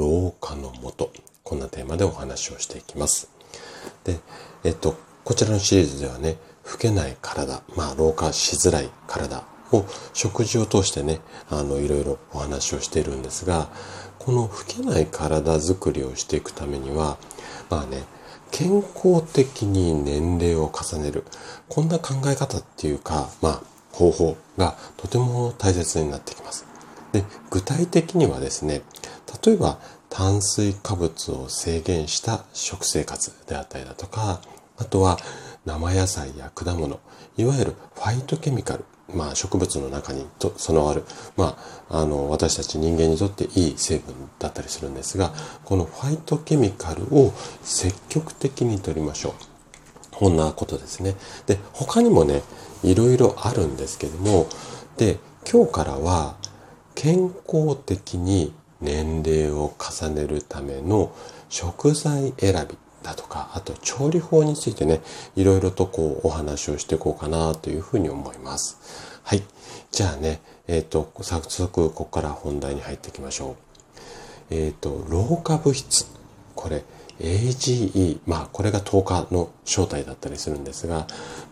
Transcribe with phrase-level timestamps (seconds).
[0.00, 1.12] 老化のもと。
[1.44, 3.30] こんなテーマでお話をしていきます。
[4.04, 4.18] で、
[4.64, 6.38] えっと、こちらのシリーズではね、
[6.72, 13.68] 老けない体、まあ、老化しづらい体を食事を通してね、あの、いろいろお話をしているんですが、
[14.18, 17.18] この老けない体づくりをしていくためには、
[17.68, 18.04] まあね、
[18.50, 21.24] 健康的に年齢を重ねる。
[21.68, 26.64] こんな考え方っていうか、まあ、方法がとても大切になってきます。
[27.12, 28.82] で、具体的にはですね、
[29.44, 34.40] 例えば炭水化物を制限した食生活であったりだとか、
[34.76, 35.18] あとは
[35.64, 37.00] 生野菜や果物、
[37.36, 41.04] いわゆるファイトケミカル、まあ植物の中にと備わる、
[41.36, 41.56] ま
[41.88, 45.32] あ、あの、私たち人間にとっていい成分だったりするんですが、
[45.64, 49.32] このファイトケミカルを積極的に取りましょう。
[50.12, 51.14] こんなことですね。
[51.46, 52.42] で、他にもね、
[52.82, 54.48] いろいろあるんですけども、
[54.96, 55.18] で、
[55.50, 56.36] 今日からは
[56.94, 61.14] 健康的に年齢を重ねるための
[61.48, 65.00] 食材選びだとか、あと調理法についてね、
[65.36, 69.20] いろいろとこうお話をしていこうかなというふうに思います。
[69.22, 69.42] はい。
[69.90, 73.56] じゃあね、えっ、ー、と、早速ここから本題に入っていきましょ
[74.50, 74.54] う。
[74.54, 76.06] えっ、ー、と、老化物質。
[76.54, 76.84] これ、
[77.20, 81.06] AGE、まあこれが10日の正体だったりするんですが、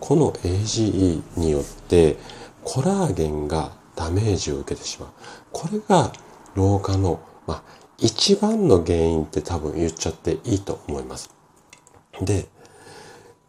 [0.00, 2.16] この AGE によって
[2.62, 5.08] コラーゲンがダメージを受けてしまう。
[5.52, 6.12] これが
[6.54, 7.62] 老化の、まあ、
[7.98, 11.30] 一番の原因って多分言っちゃっていいと思います。
[12.20, 12.48] で、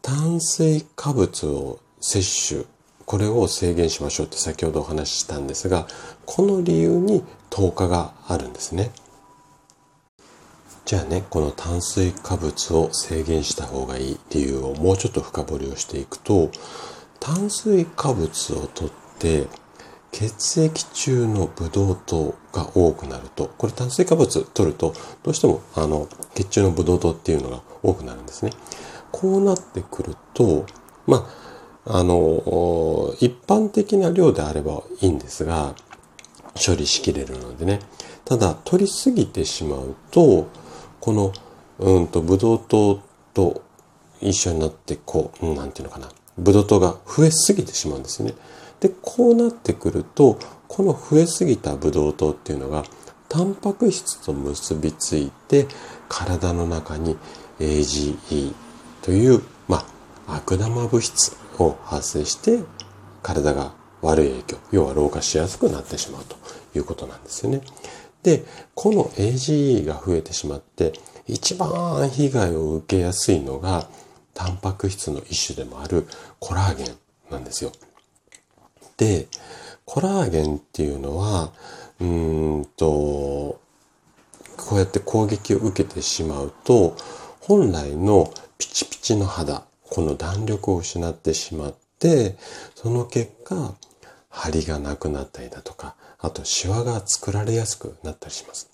[0.02, 2.66] 炭水化物を摂取、
[3.04, 5.86] これを制限しましょうって先ほどお話ししたんですが、
[6.24, 8.90] この理由に10日があるんですね。
[10.84, 16.50] じゃあね、この炭水化物を制限した方がいい理由をもうちょっと深掘りをしていくと、
[17.18, 19.48] 炭水化物をとって
[20.16, 28.50] 血液中のブドウ糖が多くなると、これ炭水化物取ると、どうしてもあの血中のブドウ糖っていうのが多くなるんですね。
[29.12, 30.64] こうなってくると、
[31.06, 31.28] ま
[31.84, 35.74] あ、あの、一般的な量であればいいんですが、
[36.54, 37.80] 処理しきれるのでね。
[38.24, 40.46] ただ、取りすぎてしまうと、
[40.98, 41.32] この、
[41.78, 43.00] うんと、ブドウ糖
[43.34, 43.60] と
[44.22, 46.08] 一緒になって、こう、なんていうのかな。
[46.38, 48.34] ブドウ糖が増えすぎてしまうんですよね。
[48.80, 50.38] で、こうなってくると、
[50.68, 52.84] この増えすぎたブドウ糖っていうのが、
[53.28, 55.66] タンパク質と結びついて、
[56.08, 57.16] 体の中に
[57.58, 58.54] AGE
[59.02, 59.84] という、ま
[60.26, 62.60] あ、悪玉物質を発生して、
[63.22, 63.72] 体が
[64.02, 66.36] 悪い影響、要は老化しやすくなってしまうと
[66.76, 67.62] いうことなんですよね。
[68.22, 68.44] で、
[68.74, 70.92] この AGE が増えてしまって、
[71.26, 73.88] 一番被害を受けやすいのが、
[74.34, 76.06] タンパク質の一種でもある
[76.38, 76.86] コラーゲン
[77.30, 77.72] なんですよ。
[78.96, 79.28] で、
[79.84, 81.52] コラーゲンっていうのは、
[82.00, 83.60] うんと、
[84.56, 86.96] こうやって攻撃を受けてしまうと、
[87.40, 92.36] 本来のピチピチの肌、この弾力を失ってしまって、
[92.74, 93.74] その結果、
[94.28, 98.70] 張りがなくなったりだとか、あとシワが作られやすくなったりします。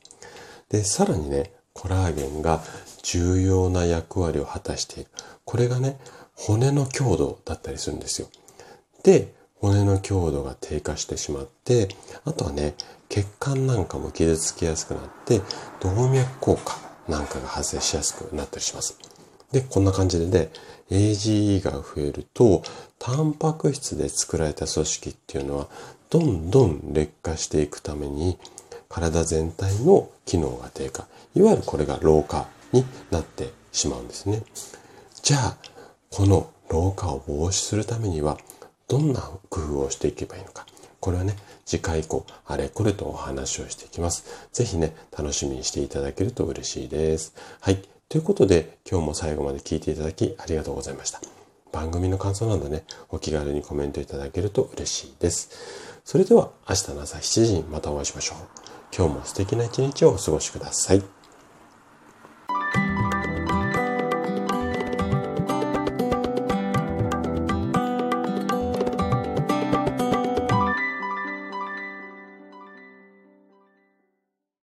[0.70, 2.62] で、さらにね、コラーゲンが
[3.02, 5.10] 重要な役割を果たしている。
[5.44, 5.98] これがね、
[6.34, 8.28] 骨の強度だったりするんですよ。
[9.02, 11.88] で、骨の強度が低下してしまって、
[12.24, 12.74] あとはね、
[13.08, 15.40] 血管なんかも傷つきやすくなって、
[15.80, 16.78] 動脈硬化
[17.08, 18.98] なんかが発生しやすくなったりします。
[19.52, 20.50] で、こんな感じでね、
[20.90, 22.64] AGE が増えると、
[22.98, 25.68] タンパク質で作られた組織っていうのは、
[26.10, 28.38] どんどん劣化していくために、
[28.88, 31.06] 体全体の機能が低下。
[31.36, 34.42] いわゆるこれが老化になってしまうんですね。
[35.22, 35.56] じゃあ、
[36.10, 38.38] この老化を防止するためには、
[38.92, 40.66] どんな工夫をしていけばいいのか。
[41.00, 41.34] これはね、
[41.64, 44.26] 次回以降、あれこれとお話をしていきます。
[44.52, 47.32] ぜひね、楽しみにしていただけると嬉しいです。
[47.60, 47.82] はい。
[48.10, 51.22] ということで、今日も最後まで聞いていただきありがとうございました。
[51.72, 55.48] 番組の感想などね、お気軽にコメントいただけると嬉しいです。
[56.04, 58.36] それでは、明日の朝7時にまたお会いしましょう。
[58.94, 61.21] 今日も素敵な一日をお過ごしください。